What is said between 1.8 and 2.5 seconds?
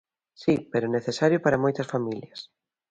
familias.